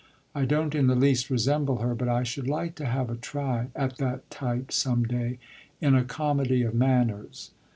[0.33, 3.67] I don't in the least resemble her, but I should like to have a try
[3.75, 5.37] at that type some day
[5.79, 7.51] in a comedy of manners.